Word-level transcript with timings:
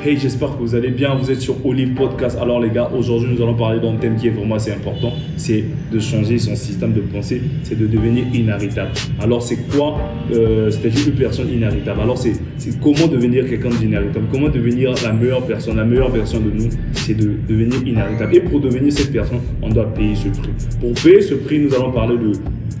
Hey, 0.00 0.16
j'espère 0.16 0.52
que 0.56 0.60
vous 0.60 0.76
allez 0.76 0.90
bien. 0.90 1.16
Vous 1.16 1.28
êtes 1.28 1.40
sur 1.40 1.66
Olive 1.66 1.94
Podcast. 1.94 2.38
Alors, 2.40 2.60
les 2.60 2.70
gars, 2.70 2.88
aujourd'hui, 2.96 3.34
nous 3.34 3.42
allons 3.42 3.56
parler 3.56 3.80
d'un 3.80 3.96
thème 3.96 4.14
qui 4.14 4.28
est 4.28 4.30
vraiment 4.30 4.54
assez 4.54 4.70
important. 4.70 5.12
C'est 5.36 5.64
de 5.92 5.98
changer 5.98 6.38
son 6.38 6.54
système 6.54 6.92
de 6.92 7.00
pensée. 7.00 7.42
C'est 7.64 7.76
de 7.76 7.84
devenir 7.84 8.24
inarrêtable. 8.32 8.92
Alors, 9.20 9.42
c'est 9.42 9.56
quoi 9.68 9.98
euh, 10.32 10.70
C'est-à-dire 10.70 11.12
personne 11.18 11.52
inarrêtable? 11.52 12.00
Alors, 12.00 12.16
c'est 12.16 12.34
comment 12.80 13.08
devenir 13.08 13.48
quelqu'un 13.48 13.70
d'inarrêtable? 13.70 14.26
Comment 14.30 14.48
devenir 14.48 14.94
la 15.02 15.12
meilleure 15.12 15.44
personne 15.44 15.76
La 15.76 15.84
meilleure 15.84 16.12
version 16.12 16.38
de 16.38 16.50
nous, 16.50 16.68
c'est 16.92 17.14
de 17.14 17.32
devenir 17.48 17.84
inarrêtable. 17.84 18.36
Et 18.36 18.40
pour 18.40 18.60
devenir 18.60 18.92
cette 18.92 19.10
personne, 19.10 19.40
on 19.62 19.68
doit 19.68 19.92
payer 19.92 20.14
ce 20.14 20.28
prix. 20.28 20.52
Pour 20.80 20.92
payer 20.92 21.22
ce 21.22 21.34
prix, 21.34 21.58
nous 21.58 21.74
allons 21.74 21.90
parler 21.90 22.16
de 22.16 22.32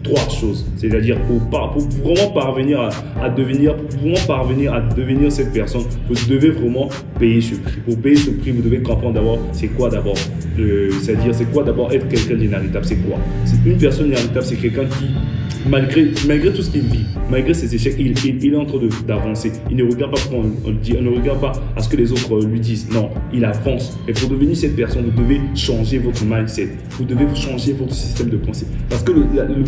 trois 0.08 0.28
choses. 0.28 0.64
C'est-à-dire 0.76 1.18
pour, 1.22 1.38
pour, 1.48 1.82
vraiment 2.02 2.30
parvenir 2.32 2.88
à, 3.20 3.28
devenir, 3.28 3.76
pour 3.76 4.00
vraiment 4.00 4.26
parvenir 4.26 4.74
à 4.74 4.80
devenir 4.80 5.30
cette 5.30 5.52
personne, 5.52 5.82
vous 6.08 6.14
devez 6.28 6.50
vraiment 6.50 6.88
payer 7.18 7.40
ce 7.40 7.54
prix. 7.56 7.80
Pour 7.84 7.98
payer 7.98 8.16
ce 8.16 8.30
prix, 8.30 8.50
vous 8.52 8.62
devez 8.62 8.82
comprendre 8.82 9.14
d'abord 9.14 9.38
c'est 9.52 9.68
quoi 9.68 9.90
d'abord. 9.90 10.16
C'est-à-dire 11.02 11.34
c'est 11.34 11.50
quoi 11.52 11.62
d'abord 11.62 11.92
être 11.92 12.08
quelqu'un 12.08 12.36
d'inarrêtable. 12.36 12.84
C'est 12.84 12.96
quoi? 12.96 13.18
C'est 13.44 13.70
une 13.70 13.78
personne 13.78 14.08
inarrêtable, 14.08 14.44
c'est 14.44 14.56
quelqu'un 14.56 14.84
qui 14.84 15.06
malgré, 15.66 16.52
tout 16.52 16.62
ce 16.62 16.70
qu'il 16.70 16.82
vit, 16.82 17.04
malgré 17.30 17.54
ses 17.54 17.74
échecs, 17.74 17.96
il, 17.98 18.12
est 18.12 18.56
en 18.56 18.64
train 18.64 18.78
d'avancer. 19.06 19.52
Il 19.70 19.76
ne 19.76 19.84
regarde 19.84 20.12
pas 20.12 20.20
on, 20.32 20.68
le 20.68 20.74
dit, 20.74 20.94
on 20.98 21.02
ne 21.02 21.10
regarde 21.10 21.40
pas 21.40 21.52
à 21.76 21.82
ce 21.82 21.88
que 21.88 21.96
les 21.96 22.12
autres 22.12 22.44
lui 22.46 22.60
disent. 22.60 22.88
Non, 22.90 23.10
il 23.32 23.44
avance. 23.44 23.98
Et 24.06 24.12
pour 24.12 24.28
devenir 24.28 24.56
cette 24.56 24.76
personne, 24.76 25.10
vous 25.14 25.22
devez 25.22 25.40
changer 25.54 25.98
votre 25.98 26.24
mindset. 26.24 26.70
Vous 26.90 27.04
devez 27.04 27.26
changer 27.34 27.72
votre 27.72 27.94
système 27.94 28.28
de 28.28 28.36
pensée. 28.36 28.66
Parce 28.88 29.02
que 29.02 29.12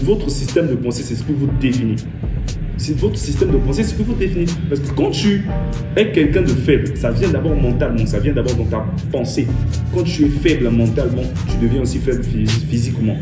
votre 0.05 0.31
système 0.31 0.69
de 0.69 0.75
pensée, 0.75 1.03
c'est 1.03 1.15
ce 1.17 1.23
que 1.23 1.33
vous 1.33 1.49
définit 1.61 1.97
c'est 2.81 2.99
votre 2.99 3.17
système 3.17 3.51
de 3.51 3.59
pensée, 3.59 3.85
ce 3.85 3.95
que 3.95 4.03
vous 4.03 4.15
définissez. 4.15 4.57
Parce 4.69 4.81
que 4.81 4.91
quand 4.95 5.11
tu 5.11 5.45
es 5.97 6.11
quelqu'un 6.13 6.41
de 6.41 6.49
faible, 6.49 6.97
ça 6.97 7.11
vient 7.11 7.29
d'abord 7.29 7.55
mentalement, 7.55 8.07
ça 8.07 8.19
vient 8.19 8.33
d'abord 8.33 8.55
dans 8.55 8.65
ta 8.65 8.87
pensée. 9.13 9.47
Quand 9.95 10.03
tu 10.03 10.25
es 10.25 10.29
faible 10.29 10.71
mentalement, 10.71 11.23
tu 11.47 11.59
deviens 11.59 11.83
aussi 11.83 11.99
faible 11.99 12.23
physiquement. 12.25 13.17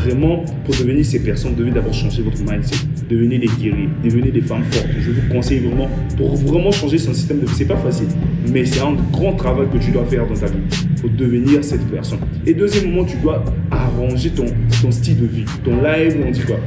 vraiment, 0.00 0.44
pour 0.64 0.74
devenir 0.74 1.04
ces 1.04 1.20
personnes, 1.20 1.52
vous 1.52 1.60
devez 1.60 1.70
d'abord 1.70 1.92
changer 1.92 2.22
votre 2.22 2.38
mindset. 2.38 2.76
Devenez 3.10 3.38
des 3.38 3.46
guerriers, 3.46 3.90
devenez 4.02 4.30
des 4.30 4.40
femmes 4.40 4.64
fortes. 4.70 4.88
Je 4.98 5.10
vous 5.10 5.28
conseille 5.30 5.58
vraiment, 5.58 5.90
pour 6.16 6.34
vraiment 6.36 6.72
changer 6.72 6.96
son 6.96 7.12
système 7.12 7.40
de 7.40 7.46
c'est 7.46 7.66
pas 7.66 7.76
facile, 7.76 8.08
mais 8.50 8.64
c'est 8.64 8.80
un 8.80 8.96
grand 9.12 9.34
travail 9.34 9.66
que 9.70 9.78
tu 9.78 9.90
dois 9.90 10.06
faire 10.06 10.26
dans 10.26 10.34
ta 10.34 10.46
vie 10.46 10.86
pour 11.00 11.10
devenir 11.10 11.62
cette 11.62 11.86
personne. 11.90 12.20
Et 12.46 12.54
deuxièmement, 12.54 13.04
tu 13.04 13.18
dois 13.18 13.44
arranger 13.70 14.30
ton, 14.30 14.46
ton 14.80 14.90
style 14.90 15.20
de 15.20 15.26
vie, 15.26 15.44
ton 15.62 15.82
live, 15.82 16.16
on 16.26 16.30
dit 16.30 16.40
quoi? 16.40 16.58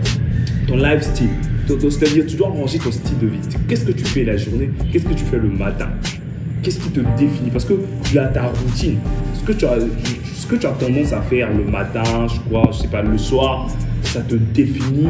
Ton 0.67 0.77
lifestyle 0.77 1.29
c'est-à-dire, 1.67 2.25
tu 2.25 2.35
dois 2.35 2.47
ranger 2.47 2.79
ton 2.79 2.91
style 2.91 3.17
de 3.19 3.27
vie. 3.27 3.39
Qu'est-ce 3.67 3.85
que 3.85 3.91
tu 3.91 4.05
fais 4.05 4.23
la 4.23 4.37
journée? 4.37 4.69
Qu'est-ce 4.91 5.05
que 5.05 5.13
tu 5.13 5.25
fais 5.25 5.37
le 5.37 5.49
matin? 5.49 5.89
Qu'est-ce 6.63 6.79
qui 6.79 6.89
te 6.89 7.01
définit? 7.17 7.49
Parce 7.51 7.65
que 7.65 7.73
tu 8.03 8.17
as 8.19 8.27
ta 8.27 8.43
routine. 8.43 8.97
Ce 9.33 9.43
que 9.43 9.51
tu 9.51 9.65
as, 9.65 9.77
ce 10.35 10.47
que 10.47 10.55
tu 10.55 10.65
as 10.65 10.71
tendance 10.71 11.13
à 11.13 11.21
faire 11.21 11.49
le 11.53 11.63
matin, 11.65 12.03
je 12.27 12.39
crois, 12.41 12.69
je 12.71 12.79
sais 12.79 12.87
pas, 12.87 13.01
le 13.01 13.17
soir, 13.17 13.69
ça 14.03 14.21
te 14.21 14.35
définit 14.35 15.09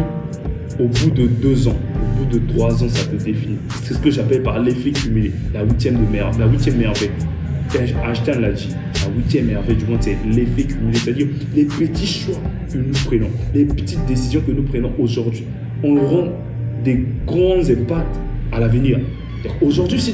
au 0.80 0.88
bout 0.88 1.11
de 1.11 1.28
deux 1.28 1.67
ans, 1.67 1.75
au 1.95 2.23
bout 2.23 2.39
de 2.39 2.53
trois 2.53 2.83
ans, 2.83 2.89
ça 2.89 3.05
te 3.05 3.16
définit. 3.16 3.58
C'est 3.83 3.94
ce 3.94 4.00
que 4.00 4.11
j'appelle 4.11 4.44
par 4.44 4.59
l'effet 4.59 4.91
cumulé, 4.91 5.31
la 5.53 5.63
huitième, 5.63 6.08
merveille. 6.09 7.11
Einstein 7.76 8.42
l'a 8.42 8.52
dit, 8.52 8.70
la 8.94 9.16
huitième 9.16 9.46
merveille 9.48 9.76
du 9.76 9.86
monde, 9.86 10.00
c'est 10.02 10.18
l'effet 10.26 10.64
cumulé, 10.64 10.98
c'est-à-dire 10.98 11.28
les 11.56 11.66
petits 11.66 12.08
choix 12.08 12.40
que 12.72 12.78
nous 12.78 12.94
prenons, 13.06 13.30
les 13.54 13.66
petites 13.66 14.06
décisions 14.06 14.42
que 14.46 14.52
nous 14.52 14.64
prenons 14.64 14.92
aujourd'hui, 14.98 15.44
on 15.84 15.96
rend 15.96 16.28
des 16.84 17.06
grands 17.26 17.70
impacts 17.70 18.16
à 18.52 18.59
l'avenir. 18.59 19.00
Aujourd'hui, 19.62 20.00
si 20.00 20.14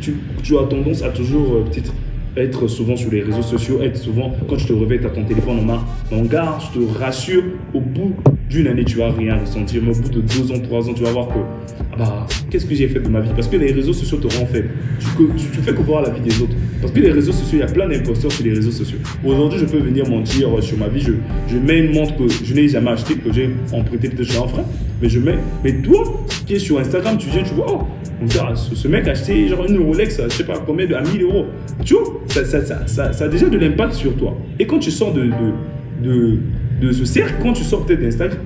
tu, 0.00 0.14
tu, 0.42 0.58
as 0.58 0.64
tendance 0.64 1.02
à 1.02 1.10
toujours 1.10 1.56
euh, 1.56 2.40
être 2.40 2.66
souvent 2.68 2.96
sur 2.96 3.10
les 3.10 3.22
réseaux 3.22 3.42
sociaux, 3.42 3.82
être 3.82 3.96
souvent, 3.96 4.32
quand 4.48 4.56
tu 4.56 4.66
te 4.66 4.72
réveilles, 4.72 5.00
tu 5.00 5.06
as 5.06 5.10
ton 5.10 5.24
téléphone 5.24 5.58
en 5.60 5.62
main. 5.62 5.84
Mon 6.10 6.24
gars, 6.24 6.58
je 6.60 6.78
te 6.78 6.98
rassure, 6.98 7.44
au 7.74 7.80
bout 7.80 8.14
d'une 8.52 8.66
année, 8.66 8.84
tu 8.84 8.98
vas 8.98 9.10
rien 9.10 9.36
ressentir. 9.38 9.82
Mais 9.82 9.90
au 9.90 10.00
bout 10.00 10.10
de 10.10 10.20
deux 10.20 10.52
ans, 10.52 10.60
trois 10.60 10.88
ans, 10.88 10.92
tu 10.94 11.02
vas 11.02 11.10
voir 11.10 11.28
que, 11.28 11.38
ah 11.92 11.96
bah, 11.98 12.26
qu'est-ce 12.50 12.66
que 12.66 12.74
j'ai 12.74 12.86
fait 12.86 13.00
de 13.00 13.08
ma 13.08 13.20
vie? 13.20 13.30
Parce 13.34 13.48
que 13.48 13.56
les 13.56 13.72
réseaux 13.72 13.92
sociaux 13.92 14.18
te 14.18 14.34
rendent 14.36 14.48
faible. 14.48 14.70
Tu, 14.98 15.60
fais 15.62 15.72
que 15.72 15.80
voir 15.80 16.02
la 16.02 16.10
vie 16.10 16.20
des 16.20 16.40
autres. 16.42 16.54
Parce 16.80 16.92
que 16.92 17.00
les 17.00 17.10
réseaux 17.10 17.32
sociaux, 17.32 17.58
il 17.58 17.60
y 17.60 17.62
a 17.62 17.72
plein 17.72 17.88
d'imposteurs 17.88 18.30
sur 18.30 18.44
les 18.44 18.52
réseaux 18.52 18.70
sociaux. 18.70 18.98
Aujourd'hui, 19.24 19.58
je 19.58 19.64
peux 19.64 19.78
venir 19.78 20.08
mentir 20.08 20.48
sur 20.62 20.76
ma 20.76 20.88
vie. 20.88 21.02
Je, 21.48 21.56
mets 21.56 21.78
une 21.78 21.94
montre 21.94 22.16
que 22.16 22.28
je 22.28 22.54
n'ai 22.54 22.68
jamais 22.68 22.90
achetée, 22.90 23.14
que 23.14 23.32
j'ai 23.32 23.50
empruntée 23.72 24.08
peut-être 24.08 24.30
chez 24.30 24.38
un 24.38 24.46
frère. 24.46 24.64
Mais 25.00 25.08
je 25.08 25.18
mets. 25.18 25.38
Mais 25.64 25.80
toi, 25.80 26.04
qui 26.46 26.54
es 26.54 26.58
sur 26.58 26.78
Instagram, 26.78 27.16
tu 27.18 27.28
viens, 27.30 27.42
tu 27.42 27.54
vois, 27.54 27.66
oh, 27.68 27.82
on 28.20 28.26
dit, 28.26 28.38
ce, 28.54 28.88
mec 28.88 29.08
a 29.08 29.12
acheté 29.12 29.48
genre 29.48 29.64
une 29.66 29.78
Rolex, 29.78 30.20
je 30.22 30.28
sais 30.28 30.44
pas 30.44 30.62
combien, 30.64 30.86
de, 30.86 30.94
à 30.94 31.02
1000 31.02 31.22
euros. 31.22 31.46
Tu 31.84 31.94
vois, 31.94 32.20
ça, 32.26 32.44
ça, 32.44 32.86
ça, 32.86 33.12
ça, 33.12 33.24
a 33.24 33.28
déjà 33.28 33.48
de 33.48 33.58
l'impact 33.58 33.94
sur 33.94 34.14
toi. 34.16 34.36
Et 34.58 34.66
quand 34.66 34.78
tu 34.78 34.90
sors 34.90 35.12
de, 35.12 35.30
de, 36.02 36.38
de 36.82 36.92
ce 36.92 37.20
quand 37.42 37.52
tu 37.52 37.62
sors 37.62 37.86
peut-être 37.86 38.00
d'Instagram, 38.00 38.38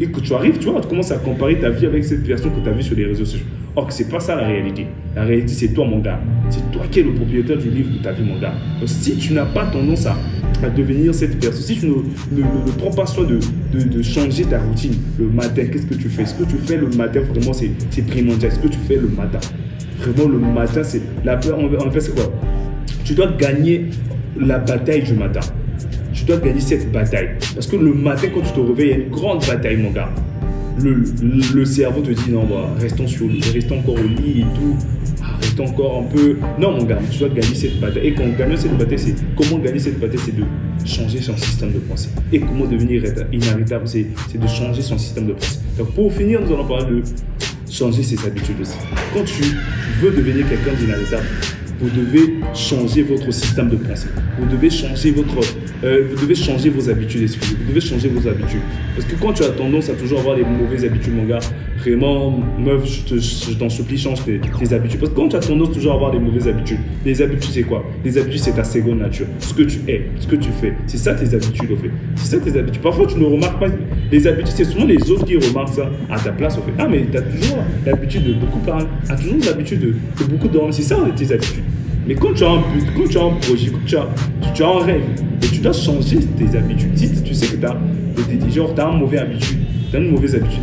et 0.00 0.06
que 0.06 0.20
tu 0.20 0.34
arrives, 0.34 0.58
tu 0.58 0.68
vois, 0.68 0.80
tu 0.80 0.88
commences 0.88 1.12
à 1.12 1.16
comparer 1.16 1.58
ta 1.58 1.70
vie 1.70 1.86
avec 1.86 2.04
cette 2.04 2.24
personne 2.24 2.50
que 2.52 2.60
tu 2.60 2.68
as 2.68 2.72
vue 2.72 2.82
sur 2.82 2.96
les 2.96 3.06
réseaux 3.06 3.24
sociaux. 3.24 3.46
Or, 3.76 3.90
ce 3.92 4.02
n'est 4.02 4.08
pas 4.08 4.20
ça 4.20 4.34
la 4.34 4.46
réalité. 4.46 4.86
La 5.14 5.24
réalité, 5.24 5.52
c'est 5.52 5.68
toi, 5.68 5.86
mon 5.86 5.98
gars. 5.98 6.20
C'est 6.50 6.70
toi 6.72 6.82
qui 6.90 7.00
es 7.00 7.02
le 7.02 7.12
propriétaire 7.12 7.58
du 7.58 7.70
livre 7.70 7.92
de 7.92 7.98
ta 7.98 8.12
vie, 8.12 8.24
mon 8.24 8.38
gars. 8.38 8.54
Donc, 8.80 8.88
si 8.88 9.16
tu 9.16 9.32
n'as 9.32 9.46
pas 9.46 9.66
tendance 9.66 10.06
à, 10.06 10.16
devenir 10.76 11.14
cette 11.14 11.38
personne, 11.38 11.62
si 11.62 11.78
tu 11.78 11.86
ne, 11.86 12.72
prends 12.78 12.90
pas 12.90 13.06
soin 13.06 13.24
de, 13.24 13.38
de, 13.78 14.02
changer 14.02 14.44
ta 14.44 14.58
routine 14.58 14.94
le 15.18 15.26
matin, 15.26 15.66
qu'est-ce 15.70 15.86
que 15.86 15.94
tu 15.94 16.08
fais? 16.08 16.24
Ce 16.24 16.34
que 16.34 16.44
tu 16.44 16.56
fais 16.56 16.76
le 16.76 16.88
matin, 16.88 17.20
vraiment, 17.20 17.52
c'est 17.52 18.06
primordial? 18.06 18.50
Ce 18.50 18.58
que 18.58 18.68
tu 18.68 18.78
fais 18.88 18.96
le 18.96 19.08
matin, 19.08 19.40
vraiment, 19.98 20.28
le 20.28 20.38
matin, 20.38 20.82
c'est 20.82 21.02
la 21.24 21.36
En 21.36 21.90
fait, 21.90 22.00
c'est 22.00 22.14
quoi? 22.14 22.32
Tu 23.04 23.14
dois 23.14 23.30
gagner 23.38 23.86
la 24.40 24.58
bataille 24.58 25.02
du 25.02 25.14
matin 25.14 25.40
tu 26.24 26.32
dois 26.32 26.38
gagner 26.38 26.60
cette 26.60 26.90
bataille. 26.90 27.30
Parce 27.54 27.66
que 27.66 27.76
le 27.76 27.92
matin, 27.92 28.28
quand 28.34 28.40
tu 28.40 28.52
te 28.52 28.60
réveilles, 28.60 28.86
il 28.86 28.90
y 28.90 28.94
a 28.94 29.04
une 29.04 29.10
grande 29.10 29.46
bataille, 29.46 29.76
mon 29.76 29.90
gars. 29.90 30.10
Le, 30.82 31.04
le, 31.54 31.64
cerveau 31.64 32.00
te 32.00 32.10
dit 32.10 32.30
non, 32.30 32.44
bah, 32.46 32.68
restons, 32.80 33.06
sur, 33.06 33.28
restons 33.52 33.78
encore 33.78 33.94
au 33.94 34.08
lit 34.08 34.40
et 34.40 34.54
tout. 34.54 34.76
Ah, 35.22 35.36
restons 35.40 35.66
encore 35.66 36.02
un 36.02 36.14
peu. 36.14 36.36
Non, 36.58 36.72
mon 36.72 36.84
gars, 36.84 36.98
tu 37.10 37.18
dois 37.18 37.28
gagner 37.28 37.54
cette 37.54 37.78
bataille. 37.78 38.06
Et 38.06 38.14
quand 38.14 38.24
on 38.24 38.36
gagne 38.36 38.56
cette 38.56 38.76
bataille, 38.76 38.98
c'est 38.98 39.14
comment 39.36 39.58
gagner 39.58 39.78
cette 39.78 40.00
bataille 40.00 40.18
C'est 40.24 40.34
de 40.34 40.44
changer 40.84 41.20
son 41.20 41.36
système 41.36 41.72
de 41.72 41.78
pensée. 41.78 42.08
Et 42.32 42.40
comment 42.40 42.64
devenir 42.64 43.02
inarrêtable 43.32 43.86
C'est 43.86 44.06
de 44.38 44.46
changer 44.48 44.82
son 44.82 44.98
système 44.98 45.26
de 45.26 45.34
pensée. 45.34 45.60
Donc, 45.78 45.92
pour 45.92 46.12
finir, 46.12 46.40
nous 46.40 46.52
allons 46.52 46.66
parler 46.66 46.86
de 46.86 47.02
changer 47.70 48.02
ses 48.02 48.26
habitudes 48.26 48.60
aussi. 48.60 48.78
Quand 49.12 49.24
tu 49.24 49.42
veux 50.00 50.10
devenir 50.10 50.48
quelqu'un 50.48 50.72
d'inarrêtable, 50.80 51.26
vous 51.80 51.90
devez 51.90 52.34
changer 52.54 53.02
votre 53.02 53.30
système 53.30 53.68
de 53.68 53.76
pensée. 53.76 54.08
Vous 54.40 54.46
devez 54.46 54.70
changer 54.70 55.12
votre, 55.12 55.34
euh, 55.82 56.08
vous 56.10 56.20
devez 56.22 56.34
changer 56.34 56.70
vos 56.70 56.88
habitudes 56.88 57.28
Vous 57.28 57.68
devez 57.68 57.80
changer 57.80 58.08
vos 58.08 58.26
habitudes. 58.28 58.60
Parce 58.94 59.06
que 59.06 59.16
quand 59.16 59.32
tu 59.32 59.42
as 59.42 59.50
tendance 59.50 59.90
à 59.90 59.94
toujours 59.94 60.20
avoir 60.20 60.36
les 60.36 60.44
mauvaises 60.44 60.84
habitudes, 60.84 61.14
mon 61.14 61.24
gars, 61.24 61.40
vraiment, 61.78 62.38
meuf, 62.58 63.04
je 63.06 63.54
t'en 63.54 63.68
supplie, 63.68 63.98
change 63.98 64.24
tes, 64.24 64.34
habitudes. 64.72 65.00
Parce 65.00 65.12
que 65.12 65.16
quand 65.16 65.28
tu 65.28 65.36
as 65.36 65.40
tendance 65.40 65.72
toujours 65.72 65.92
à 65.92 65.94
avoir 65.96 66.10
des 66.12 66.18
mauvaises 66.18 66.48
habitudes, 66.48 66.78
les 67.04 67.20
habitudes, 67.20 67.50
c'est 67.52 67.62
quoi? 67.62 67.84
Les 68.04 68.16
habitudes, 68.16 68.40
c'est 68.40 68.54
ta 68.54 68.64
seconde 68.64 68.98
nature. 69.00 69.26
Ce 69.40 69.52
que 69.52 69.62
tu 69.62 69.78
es, 69.88 70.08
ce 70.20 70.26
que 70.26 70.36
tu 70.36 70.50
fais. 70.60 70.74
C'est 70.86 70.98
ça 70.98 71.14
tes 71.14 71.34
habitudes, 71.34 71.70
au 71.70 71.76
fait. 71.76 71.90
C'est 72.16 72.36
ça 72.36 72.38
tes 72.38 72.58
habitudes. 72.58 72.82
Parfois, 72.82 73.06
tu 73.06 73.18
ne 73.18 73.24
remarques 73.24 73.58
pas 73.58 73.68
les 74.10 74.26
habitudes. 74.26 74.54
C'est 74.54 74.64
souvent 74.64 74.86
les 74.86 75.10
autres 75.10 75.24
qui 75.24 75.36
remarquent 75.36 75.74
ça 75.74 75.90
à 76.10 76.18
ta 76.18 76.32
place, 76.32 76.56
au 76.56 76.62
fait. 76.62 76.72
Ah, 76.78 76.86
mais 76.88 77.06
tu 77.10 77.18
as 77.18 77.22
toujours 77.22 77.58
l'habitude 77.84 78.24
de 78.24 78.32
beaucoup 78.34 78.60
parler. 78.60 78.86
Tu 79.08 79.24
toujours 79.24 79.44
l'habitude 79.44 79.80
de, 79.80 79.86
de 79.88 80.30
beaucoup 80.30 80.48
dormir. 80.48 80.72
C'est 80.72 80.82
ça 80.82 80.96
tes 81.16 81.32
habitudes. 81.32 81.64
Mais 82.06 82.14
quand 82.14 82.34
tu 82.34 82.44
as 82.44 82.50
un 82.50 82.58
but, 82.58 82.86
quand 82.94 83.08
tu 83.08 83.18
as 83.18 83.22
un 83.22 83.30
projet, 83.30 83.70
quand 83.70 83.84
tu 83.86 83.96
as, 83.96 84.08
tu 84.54 84.62
as 84.62 84.68
un 84.68 84.80
rêve, 84.80 85.04
tu 85.40 85.58
dois 85.58 85.72
changer 85.72 86.18
tes 86.18 86.56
habitudes. 86.56 86.96
Si 86.96 87.22
tu 87.22 87.34
sais 87.34 87.46
que 87.46 87.56
tu 87.56 87.66
as, 87.66 87.76
genre, 88.50 88.74
as 88.78 88.82
une 88.82 88.98
mauvaise 88.98 89.20
habitude, 89.20 89.58
tu 89.90 89.96
as 89.96 90.00
une 90.00 90.10
mauvaise 90.10 90.34
habitude, 90.34 90.60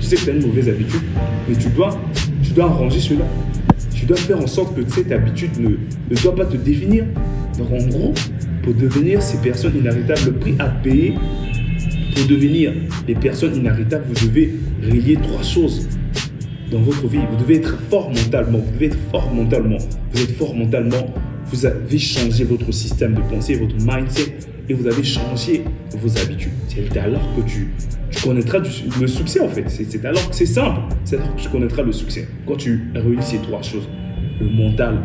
tu 0.00 0.02
sais 0.02 0.16
que 0.16 0.20
tu 0.22 0.30
as 0.30 0.34
une 0.34 0.46
mauvaise 0.46 0.68
habitude, 0.68 1.02
mais 1.48 1.56
tu 1.56 1.68
dois, 1.70 1.90
tu 2.42 2.52
dois 2.52 2.66
arranger 2.66 3.00
cela. 3.00 3.24
Tu 3.92 4.06
dois 4.06 4.16
faire 4.16 4.38
en 4.38 4.46
sorte 4.46 4.76
que 4.76 4.88
cette 4.88 5.10
habitude 5.10 5.58
ne, 5.58 5.70
ne 5.70 6.22
doit 6.22 6.34
pas 6.34 6.44
te 6.44 6.56
définir. 6.56 7.04
Donc 7.58 7.72
en 7.72 7.86
gros, 7.88 8.14
pour 8.62 8.74
devenir 8.74 9.20
ces 9.20 9.38
personnes 9.38 9.76
inarrêtables, 9.76 10.26
le 10.26 10.32
prix 10.32 10.54
à 10.60 10.66
payer 10.68 11.14
pour 12.14 12.26
devenir 12.26 12.72
des 13.06 13.14
personnes 13.14 13.56
inarrêtables, 13.56 14.04
vous 14.08 14.26
devez 14.26 14.54
relier 14.82 15.16
trois 15.22 15.42
choses 15.42 15.88
dans 16.70 16.80
votre 16.80 17.06
vie. 17.06 17.20
Vous 17.30 17.36
devez 17.36 17.56
être 17.56 17.78
fort 17.90 18.10
mentalement. 18.10 18.58
Vous 18.58 18.72
devez 18.72 18.86
être 18.86 18.98
fort 19.10 19.32
mentalement. 19.32 19.78
Vous 20.12 20.22
êtes 20.22 20.36
fort 20.36 20.54
mentalement. 20.54 21.14
Vous 21.46 21.64
avez 21.66 21.98
changé 21.98 22.44
votre 22.44 22.70
système 22.72 23.14
de 23.14 23.20
pensée, 23.22 23.54
votre 23.54 23.76
mindset, 23.76 24.34
et 24.68 24.74
vous 24.74 24.86
avez 24.86 25.02
changé 25.02 25.64
vos 25.96 26.18
habitudes. 26.18 26.52
C'est 26.68 26.98
alors 26.98 27.22
que 27.34 27.40
tu, 27.42 27.68
connaîtras 28.22 28.58
le 29.00 29.06
succès 29.06 29.40
en 29.40 29.48
fait. 29.48 29.64
C'est 29.68 30.04
alors 30.04 30.28
que 30.28 30.34
c'est 30.34 30.46
simple. 30.46 30.80
C'est 31.04 31.16
alors 31.16 31.34
que 31.34 31.40
tu 31.40 31.48
connaîtras 31.48 31.82
le 31.82 31.92
succès. 31.92 32.28
Quand 32.46 32.56
tu 32.56 32.90
réunis 32.94 33.22
ces 33.22 33.38
trois 33.38 33.62
choses, 33.62 33.88
le 34.40 34.48
mental, 34.48 34.98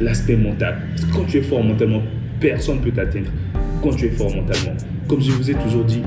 l'aspect 0.00 0.36
mental. 0.36 0.82
Quand 1.14 1.24
tu 1.24 1.38
es 1.38 1.42
fort 1.42 1.62
mentalement, 1.62 2.02
personne 2.40 2.78
ne 2.78 2.82
peut 2.82 2.90
t'atteindre. 2.90 3.30
Quand 3.82 3.94
tu 3.94 4.06
es 4.06 4.10
fort 4.10 4.34
mentalement, 4.34 4.76
comme 5.08 5.20
je 5.20 5.30
vous 5.30 5.50
ai 5.50 5.54
toujours 5.54 5.84
dit, 5.84 6.02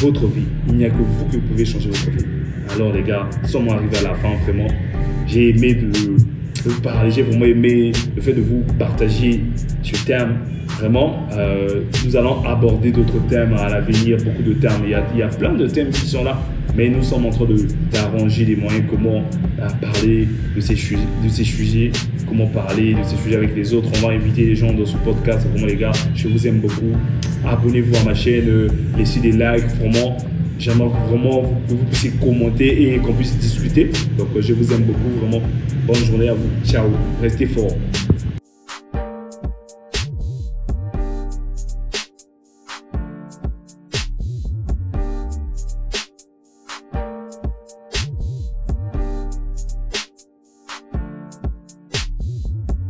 votre 0.00 0.26
vie, 0.26 0.46
il 0.68 0.74
n'y 0.74 0.84
a 0.84 0.90
que 0.90 0.96
vous 0.96 1.26
qui 1.30 1.38
pouvez 1.38 1.64
changer 1.64 1.88
votre 1.88 2.10
vie. 2.10 2.24
Alors 2.74 2.92
les 2.92 3.02
gars, 3.02 3.28
sommes 3.44 3.68
arrivés 3.68 3.98
à 3.98 4.02
la 4.02 4.14
fin 4.14 4.34
vraiment. 4.44 4.66
J'ai 5.26 5.50
aimé 5.50 5.74
de 5.74 5.90
vous 6.64 6.80
parler. 6.80 7.10
J'ai 7.10 7.22
vraiment 7.22 7.46
aimé 7.46 7.92
le 8.14 8.22
fait 8.22 8.32
de 8.32 8.40
vous 8.40 8.62
partager 8.78 9.42
ce 9.82 10.04
thème. 10.04 10.38
Vraiment, 10.78 11.26
euh, 11.32 11.82
nous 12.04 12.16
allons 12.16 12.44
aborder 12.44 12.90
d'autres 12.90 13.24
thèmes 13.28 13.54
à 13.54 13.68
l'avenir, 13.68 14.18
beaucoup 14.18 14.42
de 14.42 14.52
thèmes. 14.54 14.82
Il 14.84 14.90
y, 14.90 14.94
a, 14.94 15.04
il 15.14 15.20
y 15.20 15.22
a 15.22 15.28
plein 15.28 15.54
de 15.54 15.66
thèmes 15.66 15.88
qui 15.88 16.06
sont 16.06 16.22
là, 16.22 16.38
mais 16.76 16.90
nous 16.90 17.02
sommes 17.02 17.24
en 17.24 17.30
train 17.30 17.46
d'arranger 17.90 18.44
les 18.44 18.56
moyens, 18.56 18.84
comment 18.90 19.22
euh, 19.58 19.68
parler 19.80 20.28
de 20.54 20.60
ces, 20.60 20.74
de 20.74 21.28
ces 21.28 21.44
sujets, 21.44 21.92
comment 22.28 22.46
parler 22.46 22.92
de 22.94 23.02
ces 23.04 23.16
sujets 23.16 23.36
avec 23.36 23.56
les 23.56 23.72
autres. 23.72 23.88
On 23.96 24.06
va 24.06 24.12
inviter 24.12 24.44
les 24.44 24.54
gens 24.56 24.72
dans 24.72 24.84
ce 24.84 24.96
podcast. 24.98 25.46
Vraiment, 25.50 25.66
les 25.66 25.76
gars, 25.76 25.92
je 26.14 26.28
vous 26.28 26.46
aime 26.46 26.58
beaucoup. 26.58 26.92
Abonnez-vous 27.46 27.96
à 27.96 28.04
ma 28.04 28.14
chaîne, 28.14 28.48
euh, 28.48 28.68
laissez 28.98 29.20
des 29.20 29.30
likes. 29.30 29.68
Vraiment, 29.78 30.16
j'aimerais 30.58 30.90
vraiment 31.08 31.42
que 31.68 31.74
vous 31.74 31.84
puissiez 31.84 32.10
commenter 32.20 32.94
et 32.94 32.98
qu'on 32.98 33.12
puisse 33.12 33.36
discuter. 33.38 33.90
Donc, 34.18 34.28
je 34.38 34.52
vous 34.52 34.72
aime 34.72 34.82
beaucoup. 34.82 35.10
Vraiment, 35.20 35.42
bonne 35.86 36.04
journée 36.04 36.28
à 36.28 36.34
vous. 36.34 36.48
Ciao. 36.64 36.86
Restez 37.22 37.46
forts. 37.46 37.76